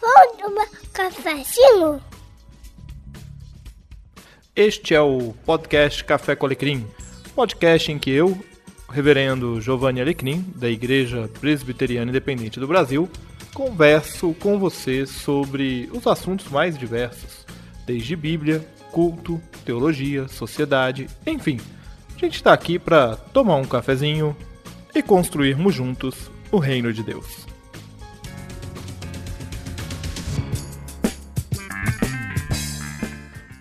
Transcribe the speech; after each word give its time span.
Vamos 0.00 0.36
tomar 0.38 0.66
cafezinho? 0.94 2.00
Este 4.56 4.94
é 4.94 5.00
o 5.00 5.34
podcast 5.44 6.02
Café 6.04 6.34
com 6.34 6.46
Alecrim, 6.46 6.86
podcast 7.34 7.92
em 7.92 7.98
que 7.98 8.10
eu, 8.10 8.42
reverendo 8.90 9.60
Giovanni 9.60 10.00
Alecrim, 10.00 10.44
da 10.56 10.70
Igreja 10.70 11.28
Presbiteriana 11.40 12.10
Independente 12.10 12.58
do 12.58 12.66
Brasil, 12.66 13.10
converso 13.52 14.32
com 14.34 14.58
você 14.58 15.04
sobre 15.04 15.90
os 15.92 16.06
assuntos 16.06 16.48
mais 16.48 16.78
diversos, 16.78 17.44
desde 17.84 18.16
Bíblia, 18.16 18.66
culto, 18.90 19.40
teologia, 19.66 20.28
sociedade, 20.28 21.08
enfim. 21.26 21.60
A 22.16 22.18
gente 22.18 22.36
está 22.36 22.54
aqui 22.54 22.78
para 22.78 23.16
tomar 23.16 23.56
um 23.56 23.66
cafezinho 23.66 24.34
e 24.94 25.02
construirmos 25.02 25.74
juntos 25.74 26.30
o 26.50 26.58
reino 26.58 26.90
de 26.90 27.02
Deus. 27.02 27.50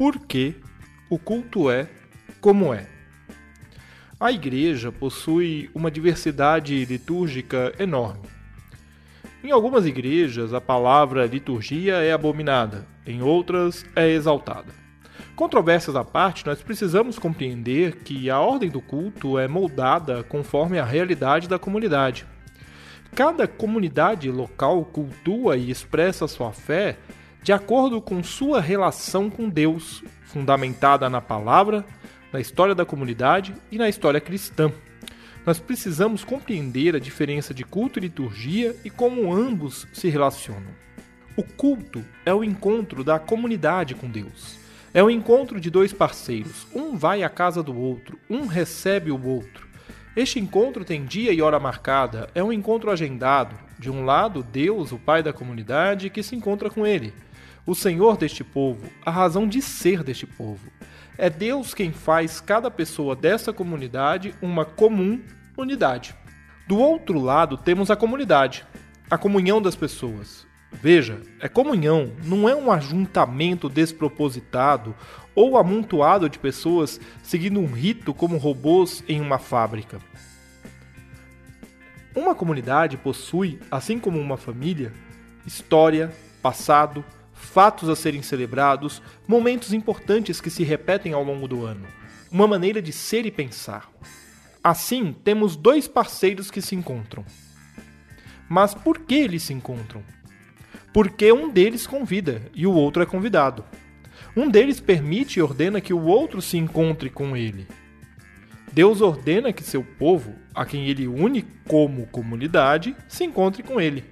Por 0.00 0.18
que 0.18 0.54
o 1.10 1.18
culto 1.18 1.70
é 1.70 1.86
como 2.40 2.72
é? 2.72 2.86
A 4.18 4.32
igreja 4.32 4.90
possui 4.90 5.68
uma 5.74 5.90
diversidade 5.90 6.86
litúrgica 6.86 7.74
enorme. 7.78 8.26
Em 9.44 9.50
algumas 9.50 9.84
igrejas, 9.84 10.54
a 10.54 10.60
palavra 10.60 11.26
liturgia 11.26 11.96
é 11.96 12.14
abominada, 12.14 12.86
em 13.06 13.20
outras, 13.20 13.84
é 13.94 14.08
exaltada. 14.08 14.72
Controvérsias 15.36 15.94
à 15.94 16.02
parte, 16.02 16.46
nós 16.46 16.62
precisamos 16.62 17.18
compreender 17.18 17.96
que 17.96 18.30
a 18.30 18.40
ordem 18.40 18.70
do 18.70 18.80
culto 18.80 19.38
é 19.38 19.46
moldada 19.46 20.22
conforme 20.22 20.78
a 20.78 20.84
realidade 20.86 21.46
da 21.46 21.58
comunidade. 21.58 22.24
Cada 23.14 23.46
comunidade 23.46 24.30
local 24.30 24.82
cultua 24.82 25.58
e 25.58 25.70
expressa 25.70 26.26
sua 26.26 26.52
fé 26.52 26.96
de 27.42 27.52
acordo 27.52 28.00
com 28.00 28.22
sua 28.22 28.60
relação 28.60 29.30
com 29.30 29.48
Deus, 29.48 30.04
fundamentada 30.24 31.08
na 31.08 31.20
palavra, 31.20 31.84
na 32.32 32.40
história 32.40 32.74
da 32.74 32.84
comunidade 32.84 33.54
e 33.70 33.78
na 33.78 33.88
história 33.88 34.20
cristã. 34.20 34.70
Nós 35.46 35.58
precisamos 35.58 36.22
compreender 36.22 36.94
a 36.94 37.00
diferença 37.00 37.54
de 37.54 37.64
culto 37.64 37.98
e 37.98 38.02
liturgia 38.02 38.76
e 38.84 38.90
como 38.90 39.32
ambos 39.32 39.88
se 39.92 40.08
relacionam. 40.08 40.70
O 41.36 41.42
culto 41.42 42.04
é 42.26 42.34
o 42.34 42.44
encontro 42.44 43.02
da 43.02 43.18
comunidade 43.18 43.94
com 43.94 44.08
Deus. 44.08 44.58
É 44.92 45.02
o 45.02 45.08
encontro 45.08 45.60
de 45.60 45.70
dois 45.70 45.92
parceiros. 45.92 46.66
Um 46.74 46.96
vai 46.96 47.22
à 47.22 47.30
casa 47.30 47.62
do 47.62 47.74
outro, 47.74 48.18
um 48.28 48.46
recebe 48.46 49.10
o 49.10 49.26
outro. 49.26 49.66
Este 50.14 50.38
encontro 50.38 50.84
tem 50.84 51.04
dia 51.04 51.32
e 51.32 51.40
hora 51.40 51.58
marcada, 51.58 52.28
é 52.34 52.42
um 52.42 52.52
encontro 52.52 52.90
agendado. 52.90 53.56
De 53.78 53.88
um 53.88 54.04
lado, 54.04 54.42
Deus, 54.42 54.92
o 54.92 54.98
pai 54.98 55.22
da 55.22 55.32
comunidade, 55.32 56.10
que 56.10 56.22
se 56.22 56.36
encontra 56.36 56.68
com 56.68 56.86
ele. 56.86 57.14
O 57.66 57.74
Senhor 57.74 58.16
deste 58.16 58.42
povo, 58.42 58.86
a 59.04 59.10
razão 59.10 59.46
de 59.46 59.60
ser 59.60 60.02
deste 60.02 60.26
povo. 60.26 60.70
É 61.18 61.28
Deus 61.28 61.74
quem 61.74 61.92
faz 61.92 62.40
cada 62.40 62.70
pessoa 62.70 63.14
dessa 63.14 63.52
comunidade 63.52 64.34
uma 64.40 64.64
comum 64.64 65.20
unidade. 65.56 66.14
Do 66.66 66.78
outro 66.78 67.18
lado, 67.20 67.56
temos 67.56 67.90
a 67.90 67.96
comunidade, 67.96 68.64
a 69.10 69.18
comunhão 69.18 69.60
das 69.60 69.76
pessoas. 69.76 70.46
Veja, 70.72 71.20
é 71.40 71.48
comunhão, 71.48 72.12
não 72.24 72.48
é 72.48 72.54
um 72.54 72.70
ajuntamento 72.70 73.68
despropositado 73.68 74.94
ou 75.34 75.58
amontoado 75.58 76.28
de 76.28 76.38
pessoas 76.38 77.00
seguindo 77.22 77.60
um 77.60 77.66
rito 77.66 78.14
como 78.14 78.36
robôs 78.36 79.04
em 79.08 79.20
uma 79.20 79.38
fábrica. 79.38 79.98
Uma 82.14 82.34
comunidade 82.34 82.96
possui, 82.96 83.58
assim 83.70 83.98
como 83.98 84.18
uma 84.18 84.36
família, 84.36 84.92
história, 85.46 86.12
passado, 86.42 87.04
fatos 87.40 87.88
a 87.88 87.96
serem 87.96 88.22
celebrados, 88.22 89.02
momentos 89.26 89.72
importantes 89.72 90.40
que 90.40 90.50
se 90.50 90.62
repetem 90.62 91.12
ao 91.12 91.24
longo 91.24 91.48
do 91.48 91.64
ano, 91.64 91.86
uma 92.30 92.46
maneira 92.46 92.80
de 92.80 92.92
ser 92.92 93.26
e 93.26 93.30
pensar. 93.30 93.90
Assim, 94.62 95.12
temos 95.12 95.56
dois 95.56 95.88
parceiros 95.88 96.50
que 96.50 96.60
se 96.60 96.74
encontram. 96.74 97.24
Mas 98.48 98.74
por 98.74 98.98
que 98.98 99.14
eles 99.14 99.42
se 99.42 99.52
encontram? 99.52 100.04
porque 100.92 101.32
um 101.32 101.48
deles 101.48 101.86
convida 101.86 102.42
e 102.54 102.66
o 102.66 102.72
outro 102.72 103.02
é 103.02 103.06
convidado. 103.06 103.64
Um 104.36 104.48
deles 104.48 104.80
permite 104.80 105.38
e 105.38 105.42
ordena 105.42 105.80
que 105.80 105.92
o 105.92 106.04
outro 106.04 106.40
se 106.42 106.56
encontre 106.56 107.10
com 107.10 107.36
ele. 107.36 107.66
Deus 108.72 109.00
ordena 109.00 109.52
que 109.52 109.64
seu 109.64 109.82
povo, 109.82 110.34
a 110.54 110.64
quem 110.64 110.86
ele 110.86 111.08
une 111.08 111.42
como 111.66 112.06
comunidade, 112.06 112.94
se 113.08 113.24
encontre 113.24 113.62
com 113.62 113.80
ele. 113.80 114.04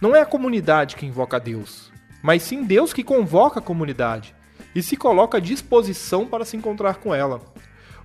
Não 0.00 0.14
é 0.16 0.20
a 0.20 0.26
comunidade 0.26 0.96
que 0.96 1.06
invoca 1.06 1.36
a 1.36 1.40
Deus, 1.40 1.92
mas 2.22 2.42
sim 2.42 2.64
Deus 2.64 2.92
que 2.92 3.04
convoca 3.04 3.60
a 3.60 3.62
comunidade 3.62 4.34
e 4.74 4.82
se 4.82 4.96
coloca 4.96 5.38
à 5.38 5.40
disposição 5.40 6.26
para 6.26 6.44
se 6.44 6.56
encontrar 6.56 6.96
com 6.96 7.14
ela. 7.14 7.40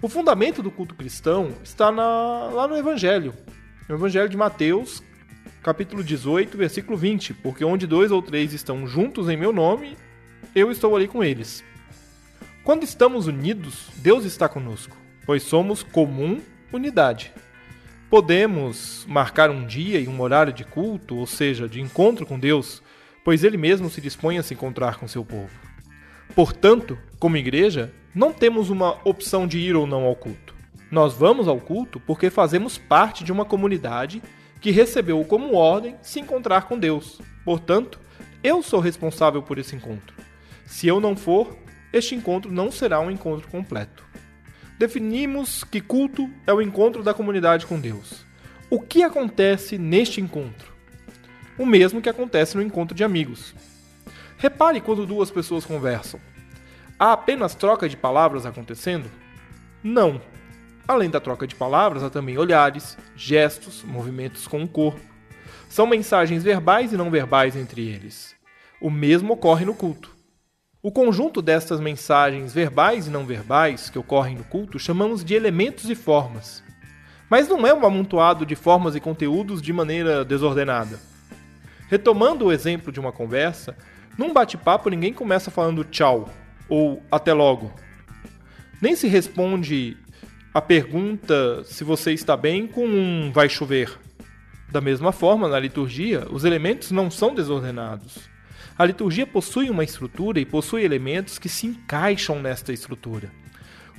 O 0.02 0.10
fundamento 0.10 0.62
do 0.62 0.72
culto 0.72 0.96
cristão 0.96 1.54
está 1.64 1.92
na, 1.92 2.50
lá 2.52 2.68
no 2.68 2.78
Evangelho. 2.78 3.34
No 3.88 3.96
Evangelho 3.96 4.30
de 4.30 4.38
Mateus, 4.38 5.04
capítulo 5.64 6.04
18, 6.04 6.58
versículo 6.58 6.98
20, 6.98 7.34
porque 7.36 7.64
onde 7.64 7.88
dois 7.88 8.12
ou 8.12 8.22
três 8.22 8.54
estão 8.54 8.86
juntos 8.86 9.30
em 9.30 9.38
meu 9.38 9.52
nome, 9.52 9.98
eu 10.54 10.72
estou 10.72 10.96
ali 10.96 11.08
com 11.08 11.24
eles. 11.24 11.64
Quando 12.64 12.84
estamos 12.84 13.28
unidos, 13.28 13.90
Deus 13.98 14.26
está 14.26 14.50
conosco, 14.50 14.98
pois 15.26 15.44
somos 15.44 15.84
comum 15.84 16.42
unidade. 16.74 17.32
Podemos 18.10 19.06
marcar 19.08 19.50
um 19.50 19.66
dia 19.66 20.00
e 20.00 20.08
um 20.08 20.20
horário 20.22 20.54
de 20.54 20.64
culto, 20.64 21.16
ou 21.16 21.26
seja, 21.26 21.68
de 21.68 21.82
encontro 21.82 22.26
com 22.26 22.40
Deus, 22.40 22.82
pois 23.26 23.44
Ele 23.44 23.58
mesmo 23.58 23.90
se 23.90 24.00
dispõe 24.00 24.38
a 24.38 24.44
se 24.44 24.54
encontrar 24.54 24.98
com 24.98 25.08
seu 25.08 25.26
povo. 25.26 25.50
Portanto, 26.36 26.96
como 27.20 27.36
igreja, 27.36 27.92
não 28.14 28.32
temos 28.32 28.70
uma 28.70 29.00
opção 29.04 29.48
de 29.48 29.58
ir 29.58 29.76
ou 29.76 29.88
não 29.88 30.04
ao 30.04 30.16
culto. 30.16 30.54
Nós 30.92 31.14
vamos 31.14 31.48
ao 31.48 31.60
culto 31.60 32.00
porque 32.00 32.30
fazemos 32.30 32.78
parte 32.78 33.24
de 33.24 33.32
uma 33.32 33.44
comunidade 33.44 34.22
que 34.62 34.70
recebeu 34.70 35.26
como 35.26 35.56
ordem 35.56 35.96
se 36.04 36.20
encontrar 36.20 36.68
com 36.68 36.78
Deus. 36.78 37.20
Portanto, 37.44 38.00
eu 38.44 38.62
sou 38.62 38.80
responsável 38.80 39.42
por 39.42 39.58
esse 39.58 39.76
encontro. 39.76 40.16
Se 40.64 40.88
eu 40.88 41.00
não 41.00 41.16
for, 41.16 41.58
este 41.92 42.14
encontro 42.14 42.52
não 42.52 42.72
será 42.72 43.00
um 43.00 43.10
encontro 43.10 43.48
completo. 43.48 44.06
Definimos 44.78 45.64
que 45.64 45.82
culto 45.82 46.30
é 46.46 46.54
o 46.54 46.62
encontro 46.62 47.02
da 47.02 47.14
comunidade 47.14 47.66
com 47.66 47.80
Deus. 47.80 48.24
O 48.70 48.80
que 48.80 49.02
acontece 49.02 49.80
neste 49.80 50.22
encontro? 50.22 50.75
O 51.58 51.66
mesmo 51.66 52.02
que 52.02 52.10
acontece 52.10 52.58
no 52.58 52.62
encontro 52.62 52.96
de 52.96 53.04
amigos. 53.04 53.56
Repare 54.38 54.82
quando 54.82 55.06
duas 55.06 55.32
pessoas 55.32 55.66
conversam. 55.66 56.20
Há 57.00 57.14
apenas 57.14 57.56
troca 57.56 57.88
de 57.88 57.96
palavras 57.96 58.46
acontecendo? 58.46 59.10
Não. 59.82 60.22
Além 60.88 61.10
da 61.10 61.20
troca 61.20 61.48
de 61.48 61.56
palavras, 61.56 62.04
há 62.04 62.10
também 62.10 62.38
olhares, 62.38 62.98
gestos, 63.16 63.84
movimentos 63.84 64.48
com 64.48 64.64
o 64.64 64.68
corpo. 64.68 65.00
São 65.70 65.88
mensagens 65.88 66.44
verbais 66.44 66.92
e 66.92 66.98
não 66.98 67.10
verbais 67.10 67.56
entre 67.56 67.88
eles. 67.88 68.36
O 68.82 68.90
mesmo 68.90 69.34
ocorre 69.34 69.66
no 69.66 69.74
culto. 69.74 70.14
O 70.84 70.92
conjunto 70.92 71.42
destas 71.42 71.80
mensagens 71.80 72.54
verbais 72.54 73.08
e 73.08 73.10
não 73.10 73.26
verbais 73.26 73.90
que 73.90 73.98
ocorrem 73.98 74.36
no 74.36 74.44
culto 74.44 74.78
chamamos 74.78 75.24
de 75.24 75.34
elementos 75.34 75.90
e 75.90 75.96
formas. 75.96 76.62
Mas 77.30 77.48
não 77.48 77.66
é 77.66 77.74
um 77.74 77.86
amontoado 77.86 78.46
de 78.46 78.56
formas 78.56 78.96
e 78.96 79.00
conteúdos 79.00 79.62
de 79.62 79.74
maneira 79.74 80.24
desordenada. 80.24 81.00
Retomando 81.88 82.46
o 82.46 82.52
exemplo 82.52 82.92
de 82.92 83.00
uma 83.00 83.12
conversa, 83.12 83.78
num 84.18 84.34
bate-papo 84.34 84.90
ninguém 84.90 85.14
começa 85.14 85.52
falando 85.52 85.84
tchau 85.84 86.30
ou 86.68 87.04
até 87.12 87.34
logo. 87.34 87.72
Nem 88.82 88.96
se 88.96 89.08
responde 89.08 89.98
a 90.54 90.62
pergunta 90.62 91.64
se 91.66 91.84
você 91.84 92.14
está 92.14 92.38
bem 92.38 92.66
com 92.66 92.88
um 92.88 93.32
vai 93.32 93.50
chover. 93.50 93.92
Da 94.72 94.82
mesma 94.82 95.12
forma, 95.12 95.48
na 95.48 95.60
liturgia, 95.60 96.26
os 96.32 96.44
elementos 96.44 96.92
não 96.92 97.12
são 97.12 97.36
desordenados. 97.36 98.30
A 98.78 98.86
liturgia 98.86 99.28
possui 99.28 99.70
uma 99.70 99.84
estrutura 99.84 100.40
e 100.40 100.46
possui 100.46 100.84
elementos 100.84 101.38
que 101.38 101.48
se 101.48 101.68
encaixam 101.68 102.42
nesta 102.42 102.74
estrutura. 102.74 103.32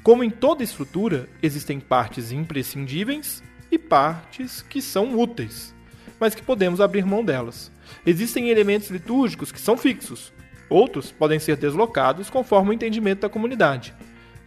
Como 0.03 0.25
em 0.25 0.31
toda 0.31 0.63
estrutura, 0.63 1.29
existem 1.43 1.81
partes 1.81 2.33
imprescindíveis 2.33 3.43
e 3.71 3.79
partes 3.79 4.63
que 4.63 4.81
são 4.81 5.19
úteis, 5.19 5.75
mas 6.19 6.35
que 6.35 6.43
podemos 6.43 6.81
abrir 6.81 7.05
mão 7.05 7.25
delas. 7.25 7.71
Existem 8.05 8.49
elementos 8.49 8.91
litúrgicos 8.91 9.53
que 9.53 9.61
são 9.61 9.77
fixos, 9.77 10.33
outros 10.69 11.11
podem 11.11 11.39
ser 11.39 11.57
deslocados 11.57 12.31
conforme 12.31 12.71
o 12.71 12.73
entendimento 12.73 13.21
da 13.21 13.29
comunidade. 13.29 13.95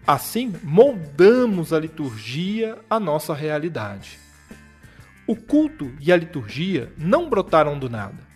Assim, 0.06 0.54
moldamos 0.63 1.71
a 1.71 1.80
liturgia 1.80 2.77
à 2.89 3.00
nossa 3.00 3.33
realidade. 3.33 4.19
O 5.27 5.36
culto 5.36 5.92
e 6.00 6.12
a 6.12 6.18
liturgia 6.18 6.92
não 6.98 7.30
brotaram 7.30 7.77
do 7.77 7.89
nada. 7.89 8.27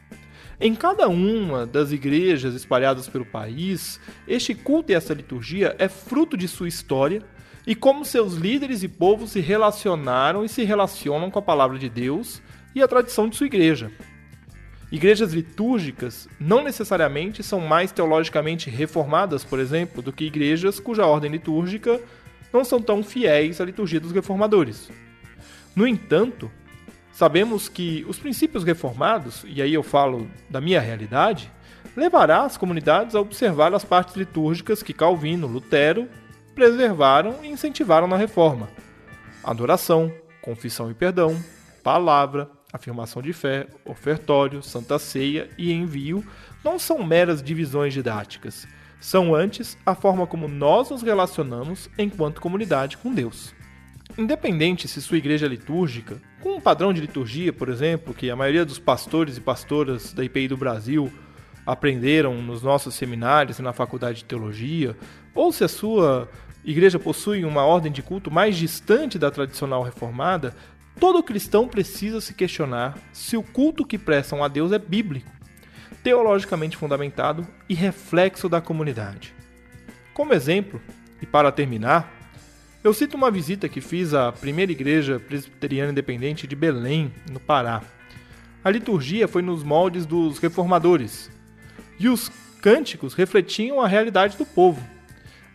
Em 0.61 0.75
cada 0.75 1.09
uma 1.09 1.65
das 1.65 1.91
igrejas 1.91 2.53
espalhadas 2.53 3.09
pelo 3.09 3.25
país, 3.25 3.99
este 4.27 4.53
culto 4.53 4.91
e 4.91 4.95
essa 4.95 5.13
liturgia 5.13 5.75
é 5.79 5.89
fruto 5.89 6.37
de 6.37 6.47
sua 6.47 6.67
história 6.67 7.21
e 7.65 7.75
como 7.75 8.05
seus 8.05 8.35
líderes 8.35 8.83
e 8.83 8.87
povos 8.87 9.31
se 9.31 9.39
relacionaram 9.39 10.45
e 10.45 10.49
se 10.49 10.63
relacionam 10.63 11.31
com 11.31 11.39
a 11.39 11.41
palavra 11.41 11.79
de 11.79 11.89
Deus 11.89 12.41
e 12.75 12.81
a 12.81 12.87
tradição 12.87 13.27
de 13.27 13.35
sua 13.35 13.47
igreja. 13.47 13.91
Igrejas 14.91 15.33
litúrgicas 15.33 16.27
não 16.39 16.63
necessariamente 16.63 17.41
são 17.41 17.59
mais 17.59 17.91
teologicamente 17.91 18.69
reformadas, 18.69 19.43
por 19.43 19.59
exemplo, 19.59 20.03
do 20.03 20.13
que 20.13 20.25
igrejas 20.25 20.79
cuja 20.79 21.05
ordem 21.05 21.31
litúrgica 21.31 21.99
não 22.53 22.63
são 22.63 22.79
tão 22.79 23.01
fiéis 23.01 23.59
à 23.59 23.65
liturgia 23.65 23.99
dos 23.99 24.11
reformadores. 24.11 24.91
No 25.75 25.87
entanto, 25.87 26.51
sabemos 27.11 27.67
que 27.67 28.05
os 28.07 28.19
princípios 28.19 28.63
reformados, 28.63 29.43
e 29.47 29.61
aí 29.61 29.73
eu 29.73 29.81
falo 29.81 30.29
da 30.47 30.61
minha 30.61 30.79
realidade, 30.79 31.51
levará 31.97 32.43
as 32.43 32.55
comunidades 32.55 33.15
a 33.15 33.19
observar 33.19 33.73
as 33.73 33.83
partes 33.83 34.15
litúrgicas 34.15 34.83
que 34.83 34.93
Calvino, 34.93 35.47
Lutero 35.47 36.07
preservaram 36.53 37.43
e 37.43 37.47
incentivaram 37.47 38.07
na 38.07 38.17
reforma: 38.17 38.69
adoração, 39.43 40.13
confissão 40.39 40.91
e 40.91 40.93
perdão, 40.93 41.35
palavra, 41.83 42.49
afirmação 42.73 43.21
de 43.21 43.31
fé, 43.31 43.67
ofertório, 43.85 44.63
santa 44.63 44.97
ceia 44.97 45.47
e 45.57 45.71
envio 45.71 46.25
não 46.63 46.79
são 46.79 47.03
meras 47.03 47.43
divisões 47.43 47.93
didáticas. 47.93 48.67
São 48.99 49.35
antes 49.35 49.77
a 49.85 49.93
forma 49.93 50.25
como 50.25 50.47
nós 50.47 50.89
nos 50.89 51.03
relacionamos 51.03 51.89
enquanto 51.97 52.41
comunidade 52.41 52.97
com 52.97 53.13
Deus. 53.13 53.53
Independente 54.17 54.87
se 54.87 55.01
sua 55.01 55.17
igreja 55.17 55.45
é 55.45 55.49
litúrgica, 55.49 56.21
com 56.41 56.55
um 56.55 56.61
padrão 56.61 56.91
de 56.91 57.01
liturgia, 57.01 57.53
por 57.53 57.69
exemplo, 57.69 58.13
que 58.13 58.29
a 58.29 58.35
maioria 58.35 58.65
dos 58.65 58.79
pastores 58.79 59.37
e 59.37 59.41
pastoras 59.41 60.13
da 60.13 60.23
IPI 60.23 60.47
do 60.47 60.57
Brasil 60.57 61.11
aprenderam 61.65 62.41
nos 62.41 62.61
nossos 62.61 62.95
seminários 62.95 63.59
e 63.59 63.61
na 63.61 63.73
faculdade 63.73 64.19
de 64.19 64.25
teologia, 64.25 64.95
ou 65.33 65.51
se 65.51 65.63
a 65.63 65.67
sua 65.67 66.29
igreja 66.63 66.99
possui 66.99 67.43
uma 67.43 67.65
ordem 67.65 67.91
de 67.91 68.01
culto 68.01 68.31
mais 68.31 68.55
distante 68.55 69.19
da 69.19 69.29
tradicional 69.29 69.83
reformada, 69.83 70.55
todo 70.99 71.23
cristão 71.23 71.67
precisa 71.67 72.21
se 72.21 72.33
questionar 72.33 72.97
se 73.11 73.35
o 73.35 73.43
culto 73.43 73.85
que 73.85 73.97
prestam 73.97 74.43
a 74.43 74.47
Deus 74.47 74.71
é 74.71 74.79
bíblico, 74.79 75.31
teologicamente 76.03 76.77
fundamentado 76.77 77.47
e 77.67 77.73
reflexo 77.73 78.49
da 78.49 78.61
comunidade. 78.61 79.33
Como 80.13 80.33
exemplo, 80.33 80.81
e 81.21 81.25
para 81.25 81.51
terminar, 81.51 82.11
eu 82.83 82.93
cito 82.93 83.15
uma 83.15 83.31
visita 83.31 83.69
que 83.69 83.79
fiz 83.79 84.13
à 84.13 84.31
primeira 84.31 84.71
igreja 84.71 85.19
presbiteriana 85.19 85.91
independente 85.91 86.45
de 86.45 86.55
Belém, 86.55 87.13
no 87.31 87.39
Pará. 87.39 87.81
A 88.63 88.69
liturgia 88.69 89.27
foi 89.27 89.41
nos 89.41 89.63
moldes 89.63 90.05
dos 90.05 90.37
reformadores, 90.37 91.31
e 91.99 92.09
os 92.09 92.29
cânticos 92.61 93.13
refletiam 93.13 93.81
a 93.81 93.87
realidade 93.87 94.37
do 94.37 94.45
povo. 94.45 94.81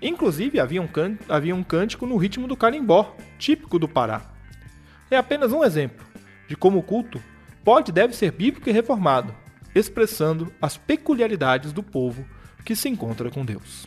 Inclusive, 0.01 0.61
havia 0.61 0.81
um, 0.81 0.89
havia 1.29 1.55
um 1.55 1.63
cântico 1.63 2.07
no 2.07 2.17
ritmo 2.17 2.47
do 2.47 2.57
carimbó, 2.57 3.17
típico 3.39 3.79
do 3.79 3.89
Pará. 3.89 4.38
É 5.11 5.17
apenas 5.17 5.53
um 5.53 5.65
exemplo 5.65 6.07
de 6.47 6.57
como 6.57 6.79
o 6.79 6.83
culto 6.83 7.23
pode 7.65 7.91
e 7.91 7.95
deve 7.95 8.15
ser 8.15 8.33
bíblico 8.33 8.69
e 8.69 8.73
reformado, 8.73 9.35
expressando 9.75 10.53
as 10.61 10.77
peculiaridades 10.77 11.73
do 11.73 11.83
povo 11.83 12.25
que 12.65 12.75
se 12.77 12.89
encontra 12.89 13.31
com 13.31 13.45
Deus. 13.45 13.87